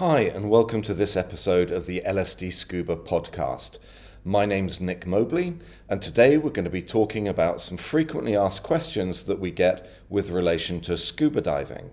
Hi, 0.00 0.20
and 0.20 0.48
welcome 0.48 0.80
to 0.84 0.94
this 0.94 1.14
episode 1.14 1.70
of 1.70 1.84
the 1.84 2.00
LSD 2.06 2.54
Scuba 2.54 2.96
podcast. 2.96 3.76
My 4.24 4.46
name's 4.46 4.80
Nick 4.80 5.06
Mobley, 5.06 5.58
and 5.90 6.00
today 6.00 6.38
we're 6.38 6.48
going 6.48 6.64
to 6.64 6.70
be 6.70 6.80
talking 6.80 7.28
about 7.28 7.60
some 7.60 7.76
frequently 7.76 8.34
asked 8.34 8.62
questions 8.62 9.24
that 9.24 9.38
we 9.38 9.50
get 9.50 9.86
with 10.08 10.30
relation 10.30 10.80
to 10.80 10.96
scuba 10.96 11.42
diving. 11.42 11.90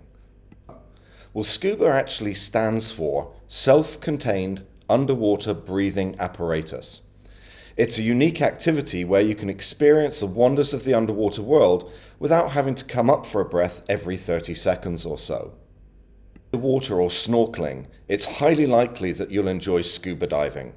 Well, 1.34 1.44
scuba 1.44 1.84
actually 1.88 2.32
stands 2.32 2.90
for 2.90 3.34
Self 3.46 4.00
Contained 4.00 4.64
Underwater 4.88 5.52
Breathing 5.52 6.16
Apparatus. 6.18 7.02
It's 7.76 7.98
a 7.98 8.02
unique 8.02 8.40
activity 8.40 9.04
where 9.04 9.20
you 9.20 9.34
can 9.34 9.50
experience 9.50 10.20
the 10.20 10.26
wonders 10.26 10.72
of 10.72 10.84
the 10.84 10.94
underwater 10.94 11.42
world 11.42 11.92
without 12.18 12.52
having 12.52 12.74
to 12.76 12.86
come 12.86 13.10
up 13.10 13.26
for 13.26 13.42
a 13.42 13.44
breath 13.50 13.84
every 13.86 14.16
30 14.16 14.54
seconds 14.54 15.04
or 15.04 15.18
so. 15.18 15.52
The 16.50 16.58
water 16.58 17.00
or 17.00 17.10
snorkeling, 17.10 17.86
it's 18.08 18.38
highly 18.38 18.66
likely 18.66 19.12
that 19.12 19.30
you'll 19.30 19.48
enjoy 19.48 19.82
scuba 19.82 20.26
diving. 20.26 20.74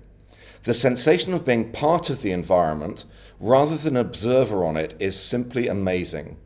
The 0.64 0.74
sensation 0.74 1.34
of 1.34 1.46
being 1.46 1.72
part 1.72 2.10
of 2.10 2.22
the 2.22 2.32
environment 2.32 3.06
rather 3.40 3.78
than 3.78 3.98
observer 3.98 4.64
on 4.64 4.78
it 4.78 4.96
is 5.00 5.20
simply 5.20 5.68
amazing. 5.68 6.38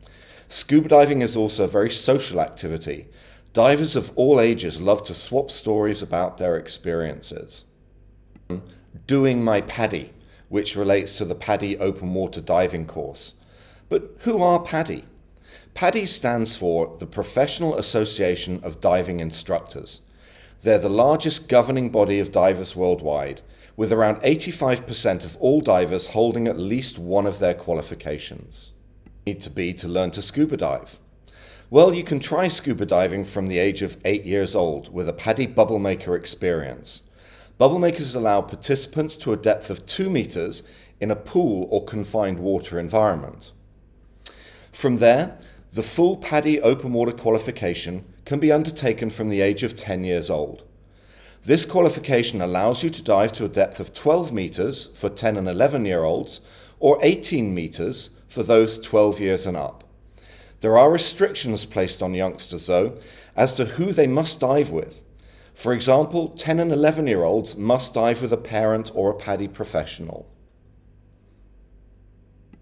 Scuba 0.48 0.88
diving 0.88 1.22
is 1.22 1.36
also 1.36 1.64
a 1.64 1.68
very 1.68 1.90
social 1.90 2.40
activity. 2.40 3.08
Divers 3.52 3.96
of 3.96 4.12
all 4.16 4.40
ages 4.40 4.80
love 4.80 5.04
to 5.04 5.14
swap 5.14 5.50
stories 5.50 6.02
about 6.02 6.38
their 6.38 6.56
experiences. 6.56 7.64
Doing 9.06 9.42
my 9.42 9.60
PADI 9.60 10.12
which 10.48 10.76
relates 10.76 11.18
to 11.18 11.24
the 11.24 11.34
PADI 11.34 11.78
open 11.78 12.14
water 12.14 12.40
diving 12.40 12.86
course. 12.86 13.34
But 13.88 14.16
who 14.20 14.42
are 14.42 14.60
PADI? 14.60 15.04
PADI 15.76 16.06
stands 16.06 16.56
for 16.56 16.96
the 17.00 17.06
Professional 17.06 17.76
Association 17.76 18.60
of 18.64 18.80
Diving 18.80 19.20
Instructors. 19.20 20.00
They're 20.62 20.78
the 20.78 20.88
largest 20.88 21.50
governing 21.50 21.90
body 21.90 22.18
of 22.18 22.32
divers 22.32 22.74
worldwide, 22.74 23.42
with 23.76 23.92
around 23.92 24.22
85% 24.22 25.26
of 25.26 25.36
all 25.36 25.60
divers 25.60 26.06
holding 26.08 26.48
at 26.48 26.56
least 26.56 26.98
one 26.98 27.26
of 27.26 27.40
their 27.40 27.52
qualifications. 27.52 28.72
Need 29.26 29.42
to 29.42 29.50
be 29.50 29.74
to 29.74 29.86
learn 29.86 30.12
to 30.12 30.22
scuba 30.22 30.56
dive. 30.56 30.98
Well, 31.68 31.92
you 31.92 32.04
can 32.04 32.20
try 32.20 32.48
scuba 32.48 32.86
diving 32.86 33.26
from 33.26 33.48
the 33.48 33.58
age 33.58 33.82
of 33.82 33.98
8 34.02 34.24
years 34.24 34.54
old 34.54 34.90
with 34.90 35.10
a 35.10 35.12
PADI 35.12 35.48
bubble 35.48 35.78
maker 35.78 36.16
experience. 36.16 37.02
Bubble 37.58 37.78
makers 37.78 38.14
allow 38.14 38.40
participants 38.40 39.18
to 39.18 39.34
a 39.34 39.36
depth 39.36 39.68
of 39.68 39.84
2 39.84 40.08
meters 40.08 40.62
in 41.00 41.10
a 41.10 41.16
pool 41.16 41.68
or 41.70 41.84
confined 41.84 42.38
water 42.38 42.78
environment. 42.78 43.52
From 44.72 44.98
there, 44.98 45.38
the 45.72 45.82
full 45.82 46.16
PADI 46.16 46.60
open 46.60 46.92
water 46.92 47.12
qualification 47.12 48.04
can 48.24 48.38
be 48.38 48.52
undertaken 48.52 49.10
from 49.10 49.28
the 49.28 49.40
age 49.40 49.62
of 49.62 49.76
10 49.76 50.04
years 50.04 50.30
old. 50.30 50.62
This 51.44 51.64
qualification 51.64 52.40
allows 52.40 52.82
you 52.82 52.90
to 52.90 53.04
dive 53.04 53.32
to 53.34 53.44
a 53.44 53.48
depth 53.48 53.78
of 53.78 53.92
12 53.92 54.32
meters 54.32 54.86
for 54.96 55.08
10 55.08 55.36
and 55.36 55.48
11 55.48 55.84
year 55.84 56.02
olds 56.02 56.40
or 56.80 56.98
18 57.02 57.54
meters 57.54 58.10
for 58.28 58.42
those 58.42 58.80
12 58.80 59.20
years 59.20 59.46
and 59.46 59.56
up. 59.56 59.84
There 60.60 60.76
are 60.76 60.90
restrictions 60.90 61.64
placed 61.64 62.02
on 62.02 62.14
youngsters, 62.14 62.66
though, 62.66 62.98
as 63.36 63.54
to 63.54 63.64
who 63.64 63.92
they 63.92 64.06
must 64.06 64.40
dive 64.40 64.70
with. 64.70 65.02
For 65.54 65.72
example, 65.72 66.28
10 66.30 66.58
and 66.58 66.72
11 66.72 67.06
year 67.06 67.22
olds 67.22 67.56
must 67.56 67.94
dive 67.94 68.22
with 68.22 68.32
a 68.32 68.36
parent 68.36 68.90
or 68.94 69.10
a 69.10 69.14
PADI 69.14 69.48
professional. 69.48 70.28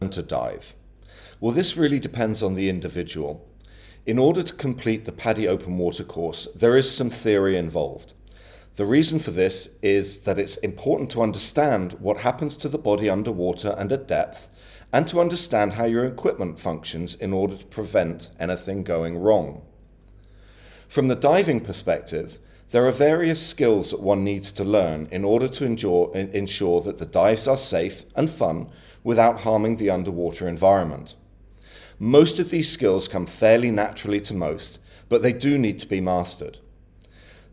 And 0.01 0.13
To 0.13 0.23
dive. 0.23 0.75
Well, 1.41 1.53
this 1.53 1.77
really 1.77 1.99
depends 1.99 2.43
on 2.43 2.55
the 2.55 2.69
individual. 2.69 3.47
In 4.07 4.19
order 4.19 4.43
to 4.43 4.55
complete 4.55 5.05
the 5.05 5.13
PADI 5.13 5.49
open 5.49 5.79
water 5.79 6.05
course, 6.05 6.47
there 6.55 6.77
is 6.77 6.95
some 6.95 7.11
theory 7.11 7.57
involved. 7.57 8.13
The 8.77 8.87
reason 8.87 9.19
for 9.19 9.31
this 9.31 9.79
is 9.83 10.23
that 10.23 10.39
it's 10.39 10.57
important 10.59 11.11
to 11.11 11.23
understand 11.23 11.95
what 11.95 12.19
happens 12.19 12.57
to 12.59 12.69
the 12.69 12.79
body 12.79 13.09
underwater 13.09 13.75
and 13.79 13.91
at 13.93 14.09
depth, 14.09 14.51
and 14.93 15.09
to 15.09 15.21
understand 15.21 15.73
how 15.73 15.85
your 15.85 16.05
equipment 16.05 16.61
functions 16.61 17.15
in 17.15 17.33
order 17.33 17.57
to 17.57 17.65
prevent 17.67 18.31
anything 18.39 18.85
going 18.85 19.19
wrong. 19.19 19.63
From 20.89 21.09
the 21.09 21.17
diving 21.17 21.61
perspective, 21.61 22.39
there 22.71 22.87
are 22.87 22.93
various 22.93 23.45
skills 23.45 23.91
that 23.91 24.03
one 24.03 24.25
needs 24.25 24.53
to 24.53 24.65
learn 24.65 25.09
in 25.11 25.25
order 25.25 25.49
to 25.49 25.65
enjoy, 25.65 26.11
ensure 26.13 26.81
that 26.83 26.99
the 26.99 27.07
dives 27.07 27.49
are 27.49 27.57
safe 27.57 28.05
and 28.15 28.31
fun 28.31 28.71
without 29.03 29.41
harming 29.41 29.77
the 29.77 29.91
underwater 29.91 30.49
environment. 30.49 31.15
Most 31.99 32.39
of 32.39 32.51
these 32.51 32.71
skills 32.71 33.09
come 33.09 33.27
fairly 33.27 33.71
naturally 33.71 34.21
to 34.23 34.35
most, 34.35 34.79
but 35.09 35.23
they 35.23 35.33
do 35.33 35.57
need 35.57 35.79
to 35.79 35.87
be 35.87 36.01
mastered. 36.01 36.59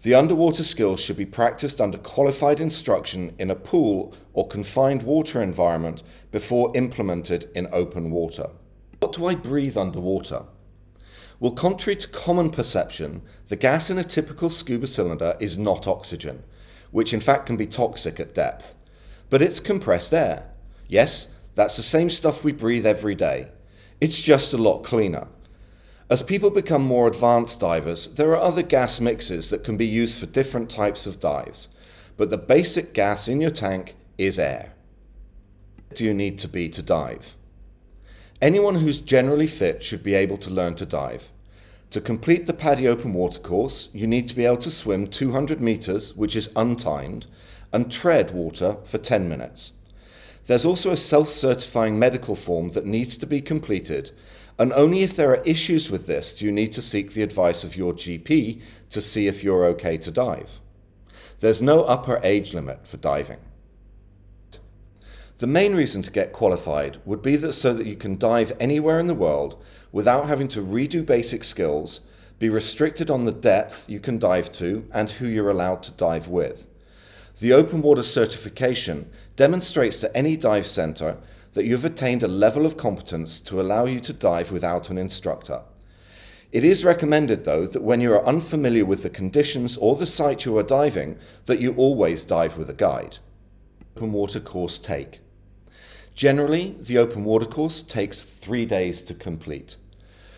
The 0.01 0.15
underwater 0.15 0.63
skills 0.63 0.99
should 0.99 1.17
be 1.17 1.27
practiced 1.27 1.79
under 1.79 1.97
qualified 1.99 2.59
instruction 2.59 3.35
in 3.37 3.51
a 3.51 3.55
pool 3.55 4.15
or 4.33 4.47
confined 4.47 5.03
water 5.03 5.43
environment 5.43 6.01
before 6.31 6.75
implemented 6.75 7.51
in 7.53 7.67
open 7.71 8.09
water. 8.09 8.49
What 8.99 9.13
do 9.13 9.27
I 9.27 9.35
breathe 9.35 9.77
underwater? 9.77 10.45
Well, 11.39 11.51
contrary 11.51 11.97
to 11.97 12.07
common 12.07 12.49
perception, 12.49 13.21
the 13.47 13.55
gas 13.55 13.91
in 13.91 13.99
a 13.99 14.03
typical 14.03 14.49
scuba 14.49 14.87
cylinder 14.87 15.37
is 15.39 15.57
not 15.57 15.87
oxygen, 15.87 16.43
which 16.89 17.13
in 17.13 17.19
fact 17.19 17.45
can 17.45 17.57
be 17.57 17.67
toxic 17.67 18.19
at 18.19 18.33
depth, 18.33 18.75
but 19.29 19.41
it's 19.41 19.59
compressed 19.59 20.13
air. 20.13 20.49
Yes, 20.87 21.31
that's 21.53 21.77
the 21.77 21.83
same 21.83 22.09
stuff 22.09 22.43
we 22.43 22.51
breathe 22.51 22.85
every 22.85 23.15
day. 23.15 23.49
It's 24.01 24.19
just 24.19 24.51
a 24.51 24.57
lot 24.57 24.83
cleaner. 24.83 25.27
As 26.09 26.23
people 26.23 26.49
become 26.49 26.81
more 26.81 27.07
advanced 27.07 27.59
divers, 27.59 28.15
there 28.15 28.31
are 28.31 28.41
other 28.41 28.63
gas 28.63 28.99
mixes 28.99 29.51
that 29.51 29.63
can 29.63 29.77
be 29.77 29.85
used 29.85 30.19
for 30.19 30.25
different 30.25 30.71
types 30.71 31.05
of 31.05 31.19
dives, 31.19 31.69
but 32.17 32.31
the 32.31 32.37
basic 32.37 32.95
gas 32.95 33.27
in 33.27 33.39
your 33.39 33.51
tank 33.51 33.95
is 34.17 34.39
air. 34.39 34.73
Do 35.93 36.03
you 36.03 36.15
need 36.15 36.39
to 36.39 36.47
be 36.47 36.67
to 36.69 36.81
dive? 36.81 37.35
Anyone 38.41 38.75
who's 38.75 38.99
generally 38.99 39.45
fit 39.45 39.83
should 39.83 40.01
be 40.01 40.15
able 40.15 40.37
to 40.39 40.49
learn 40.49 40.73
to 40.75 40.85
dive. 40.85 41.29
To 41.91 42.01
complete 42.01 42.47
the 42.47 42.53
PADI 42.53 42.87
open 42.87 43.13
water 43.13 43.39
course, 43.39 43.89
you 43.93 44.07
need 44.07 44.27
to 44.29 44.35
be 44.35 44.45
able 44.45 44.57
to 44.57 44.71
swim 44.71 45.07
200 45.07 45.61
metres, 45.61 46.15
which 46.15 46.35
is 46.35 46.47
untimed, 46.55 47.27
and 47.71 47.91
tread 47.91 48.31
water 48.31 48.77
for 48.83 48.97
10 48.97 49.29
minutes. 49.29 49.73
There's 50.47 50.65
also 50.65 50.91
a 50.91 50.97
self 50.97 51.29
certifying 51.29 51.99
medical 51.99 52.35
form 52.35 52.71
that 52.71 52.85
needs 52.85 53.17
to 53.17 53.25
be 53.25 53.41
completed, 53.41 54.11
and 54.57 54.73
only 54.73 55.03
if 55.03 55.15
there 55.15 55.31
are 55.31 55.43
issues 55.43 55.89
with 55.89 56.07
this 56.07 56.33
do 56.33 56.45
you 56.45 56.51
need 56.51 56.71
to 56.73 56.81
seek 56.81 57.13
the 57.13 57.23
advice 57.23 57.63
of 57.63 57.75
your 57.75 57.93
GP 57.93 58.61
to 58.89 59.01
see 59.01 59.27
if 59.27 59.43
you're 59.43 59.65
okay 59.65 59.97
to 59.97 60.11
dive. 60.11 60.59
There's 61.39 61.61
no 61.61 61.83
upper 61.83 62.19
age 62.23 62.53
limit 62.53 62.87
for 62.87 62.97
diving. 62.97 63.39
The 65.39 65.47
main 65.47 65.73
reason 65.73 66.03
to 66.03 66.11
get 66.11 66.33
qualified 66.33 66.99
would 67.03 67.23
be 67.23 67.35
that 67.37 67.53
so 67.53 67.73
that 67.73 67.87
you 67.87 67.95
can 67.95 68.19
dive 68.19 68.55
anywhere 68.59 68.99
in 68.99 69.07
the 69.07 69.15
world 69.15 69.59
without 69.91 70.27
having 70.27 70.47
to 70.49 70.61
redo 70.61 71.03
basic 71.03 71.43
skills, 71.43 72.01
be 72.37 72.47
restricted 72.47 73.09
on 73.09 73.25
the 73.25 73.31
depth 73.31 73.89
you 73.89 73.99
can 73.99 74.19
dive 74.19 74.51
to 74.51 74.87
and 74.91 75.11
who 75.11 75.27
you're 75.27 75.49
allowed 75.49 75.81
to 75.83 75.91
dive 75.91 76.27
with. 76.27 76.67
The 77.41 77.53
open 77.53 77.81
water 77.81 78.03
certification 78.03 79.09
demonstrates 79.35 79.99
to 80.01 80.15
any 80.15 80.37
dive 80.37 80.67
center 80.67 81.17
that 81.53 81.65
you've 81.65 81.83
attained 81.83 82.21
a 82.21 82.27
level 82.27 82.67
of 82.67 82.77
competence 82.77 83.39
to 83.39 83.59
allow 83.59 83.85
you 83.85 83.99
to 84.01 84.13
dive 84.13 84.51
without 84.51 84.91
an 84.91 84.99
instructor. 84.99 85.63
It 86.51 86.63
is 86.63 86.85
recommended, 86.85 87.43
though, 87.43 87.65
that 87.65 87.81
when 87.81 87.99
you 87.99 88.13
are 88.13 88.23
unfamiliar 88.23 88.85
with 88.85 89.01
the 89.01 89.09
conditions 89.09 89.75
or 89.75 89.95
the 89.95 90.05
site 90.05 90.45
you 90.45 90.55
are 90.59 90.63
diving, 90.63 91.17
that 91.47 91.59
you 91.59 91.73
always 91.77 92.23
dive 92.23 92.59
with 92.59 92.69
a 92.69 92.75
guide. 92.75 93.17
Open 93.97 94.11
water 94.13 94.39
course 94.39 94.77
take. 94.77 95.21
Generally, 96.13 96.75
the 96.79 96.99
open 96.99 97.23
water 97.23 97.47
course 97.47 97.81
takes 97.81 98.21
three 98.21 98.67
days 98.67 99.01
to 99.01 99.15
complete. 99.15 99.77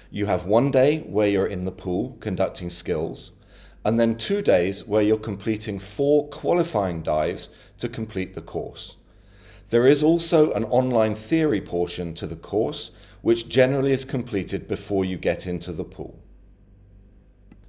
You 0.10 0.28
have 0.28 0.46
one 0.46 0.72
day 0.72 1.00
where 1.00 1.28
you're 1.28 1.48
in 1.48 1.66
the 1.66 1.72
pool 1.72 2.16
conducting 2.22 2.70
skills, 2.70 3.34
and 3.86 4.00
then 4.00 4.16
two 4.16 4.42
days 4.42 4.88
where 4.88 5.02
you're 5.02 5.18
completing 5.18 5.80
four 5.80 6.28
qualifying 6.30 7.02
dives 7.02 7.50
to 7.78 7.90
complete 7.90 8.34
the 8.34 8.42
course. 8.42 8.98
There 9.70 9.88
is 9.88 10.04
also 10.04 10.52
an 10.54 10.66
online 10.66 11.16
theory 11.16 11.62
portion 11.62 12.14
to 12.16 12.28
the 12.28 12.36
course, 12.36 12.92
which 13.22 13.50
generally 13.50 13.92
is 13.92 14.06
completed 14.06 14.68
before 14.68 15.04
you 15.04 15.18
get 15.18 15.48
into 15.48 15.72
the 15.72 15.84
pool. 15.84 16.20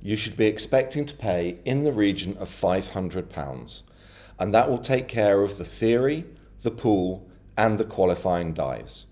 You 0.02 0.16
should 0.16 0.36
be 0.36 0.46
expecting 0.46 1.06
to 1.06 1.14
pay 1.14 1.58
in 1.64 1.84
the 1.84 1.92
region 1.92 2.36
of 2.36 2.50
£500, 2.50 3.82
and 4.38 4.54
that 4.54 4.68
will 4.68 4.78
take 4.78 5.08
care 5.08 5.42
of 5.42 5.56
the 5.56 5.64
theory, 5.64 6.26
the 6.62 6.70
pool, 6.70 7.26
and 7.56 7.78
the 7.78 7.84
qualifying 7.84 8.52
dives. 8.52 9.06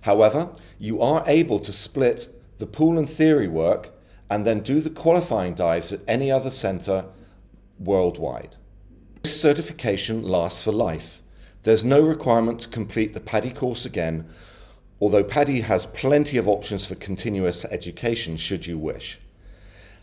However, 0.00 0.50
you 0.78 1.00
are 1.00 1.22
able 1.26 1.60
to 1.60 1.72
split 1.72 2.28
the 2.58 2.66
pool 2.66 2.98
and 2.98 3.08
theory 3.08 3.46
work 3.46 3.92
and 4.32 4.46
then 4.46 4.60
do 4.60 4.80
the 4.80 4.88
qualifying 4.88 5.52
dives 5.52 5.92
at 5.92 6.00
any 6.08 6.30
other 6.30 6.50
centre 6.50 7.04
worldwide. 7.78 8.56
This 9.20 9.38
certification 9.38 10.22
lasts 10.22 10.64
for 10.64 10.72
life. 10.72 11.20
There's 11.64 11.84
no 11.84 12.00
requirement 12.00 12.58
to 12.60 12.68
complete 12.68 13.12
the 13.12 13.20
PADI 13.20 13.50
course 13.50 13.84
again, 13.84 14.26
although 15.02 15.22
PADI 15.22 15.60
has 15.60 15.84
plenty 15.84 16.38
of 16.38 16.48
options 16.48 16.86
for 16.86 16.94
continuous 16.94 17.66
education 17.66 18.38
should 18.38 18.66
you 18.66 18.78
wish. 18.78 19.18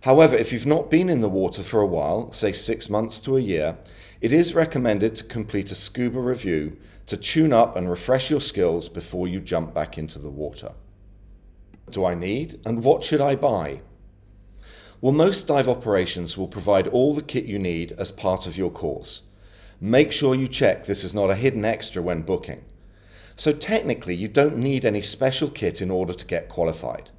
However, 0.02 0.36
if 0.36 0.54
you've 0.54 0.68
not 0.68 0.92
been 0.92 1.10
in 1.10 1.22
the 1.22 1.28
water 1.28 1.64
for 1.64 1.82
a 1.82 1.88
while, 1.88 2.32
say 2.32 2.52
six 2.52 2.88
months 2.88 3.20
to 3.22 3.36
a 3.36 3.42
year, 3.42 3.78
it 4.22 4.32
is 4.32 4.54
recommended 4.54 5.16
to 5.16 5.24
complete 5.24 5.72
a 5.72 5.76
scuba 5.76 6.20
review 6.20 6.78
to 7.08 7.18
tune 7.18 7.52
up 7.52 7.76
and 7.76 7.90
refresh 7.90 8.30
your 8.30 8.42
skills 8.42 8.90
before 8.90 9.28
you 9.28 9.40
jump 9.40 9.74
back 9.74 9.98
into 9.98 10.20
the 10.20 10.30
water. 10.30 10.74
Do 11.90 12.06
I 12.06 12.14
need 12.14 12.60
and 12.64 12.84
what 12.84 13.04
should 13.04 13.22
I 13.22 13.36
buy? 13.36 13.82
Well, 15.02 15.14
most 15.14 15.48
dive 15.48 15.70
operations 15.70 16.38
will 16.38 16.50
provide 16.50 16.88
all 16.88 17.14
the 17.14 17.22
kit 17.22 17.46
you 17.46 17.58
need 17.58 17.94
as 17.94 18.12
part 18.12 18.46
of 18.46 18.58
your 18.58 18.70
course. 18.70 19.22
Make 19.80 20.12
sure 20.12 20.36
you 20.36 20.50
check 20.50 20.86
this 20.86 21.06
is 21.06 21.14
not 21.14 21.30
a 21.30 21.36
hidden 21.36 21.64
extra 21.64 22.02
when 22.02 22.24
booking. 22.24 22.66
So, 23.38 23.54
technically, 23.54 24.14
you 24.16 24.28
don't 24.28 24.58
need 24.58 24.84
any 24.84 25.02
special 25.02 25.50
kit 25.50 25.82
in 25.82 25.90
order 25.90 26.14
to 26.14 26.26
get 26.26 26.50
qualified. 26.50 27.12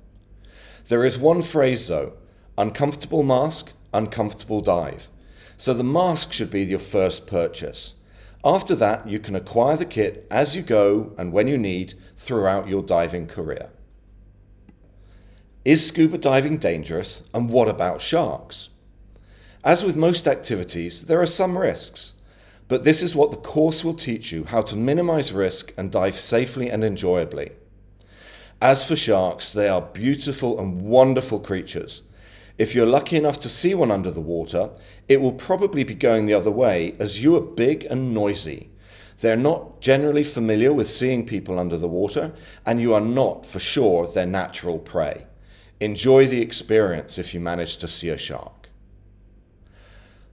There 0.89 1.07
is 1.07 1.17
one 1.17 1.41
phrase 1.41 1.89
though 1.89 2.13
uncomfortable 2.59 3.23
mask, 3.23 3.73
uncomfortable 3.95 4.61
dive. 4.61 5.09
So, 5.57 5.73
the 5.73 5.83
mask 5.83 6.35
should 6.35 6.51
be 6.51 6.63
your 6.63 6.79
first 6.79 7.27
purchase. 7.27 7.95
After 8.45 8.75
that, 8.75 9.09
you 9.09 9.19
can 9.19 9.35
acquire 9.35 9.79
the 9.79 9.87
kit 9.87 10.27
as 10.31 10.55
you 10.55 10.61
go 10.61 11.15
and 11.17 11.33
when 11.33 11.47
you 11.47 11.57
need 11.57 11.95
throughout 12.19 12.69
your 12.69 12.83
diving 12.83 13.27
career. 13.27 13.71
Is 15.65 15.87
scuba 15.87 16.19
diving 16.19 16.59
dangerous 16.59 17.29
and 17.35 17.51
what 17.51 17.69
about 17.69 18.01
sharks? 18.01 18.71
As 19.63 19.85
with 19.85 19.97
most 19.97 20.27
activities, 20.27 21.07
there 21.07 21.21
are 21.21 21.27
some 21.27 21.59
risks, 21.59 22.15
but 22.69 22.85
this 22.85 23.03
is 23.03 23.15
what 23.15 23.31
the 23.31 23.37
course 23.37 23.85
will 23.85 23.95
teach 23.95 24.33
you 24.33 24.45
how 24.45 24.63
to 24.63 24.77
minimize 24.77 25.33
risk 25.33 25.73
and 25.77 25.93
dive 25.93 26.17
safely 26.17 26.71
and 26.71 26.83
enjoyably. 26.83 27.53
As 28.63 28.87
for 28.87 28.97
sharks, 28.97 29.53
they 29.53 29.69
are 29.69 29.83
beautiful 29.83 30.59
and 30.59 30.83
wonderful 30.83 31.41
creatures 31.41 32.03
if 32.61 32.75
you're 32.75 32.85
lucky 32.85 33.17
enough 33.17 33.41
to 33.41 33.49
see 33.49 33.75
one 33.75 33.91
under 33.91 34.11
the 34.11 34.21
water, 34.21 34.69
it 35.09 35.23
will 35.23 35.33
probably 35.33 35.83
be 35.83 35.95
going 35.95 36.27
the 36.27 36.35
other 36.35 36.51
way 36.51 36.95
as 36.99 37.23
you 37.23 37.35
are 37.35 37.41
big 37.41 37.87
and 37.87 38.13
noisy. 38.13 38.69
They're 39.21 39.35
not 39.35 39.81
generally 39.81 40.23
familiar 40.23 40.71
with 40.71 40.91
seeing 40.91 41.25
people 41.25 41.59
under 41.59 41.79
the 41.79 41.89
water, 41.89 42.33
and 42.67 42.79
you 42.79 42.93
are 42.93 43.01
not 43.01 43.47
for 43.47 43.61
sure 43.61 44.07
their 44.07 44.27
natural 44.27 44.79
prey. 44.79 45.25
Enjoy 45.81 46.27
the 46.27 46.43
experience 46.43 47.19
if 47.19 47.33
you 47.33 47.41
manage 47.41 47.79
to 47.79 47.89
see 47.89 48.11
a 48.11 48.19
shark. 48.19 48.69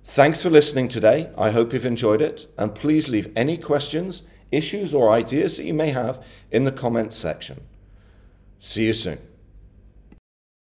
Thanks 0.03 0.41
for 0.41 0.49
listening 0.49 0.89
today. 0.89 1.29
I 1.37 1.51
hope 1.51 1.73
you've 1.73 1.85
enjoyed 1.85 2.21
it, 2.21 2.51
and 2.57 2.75
please 2.75 3.09
leave 3.09 3.31
any 3.35 3.57
questions, 3.57 4.23
issues, 4.51 4.93
or 4.93 5.11
ideas 5.11 5.57
that 5.57 5.65
you 5.65 5.73
may 5.73 5.89
have 5.89 6.23
in 6.51 6.63
the 6.63 6.71
comments 6.71 7.17
section. 7.17 7.61
See 8.59 8.85
you 8.85 8.93
soon. 8.93 9.19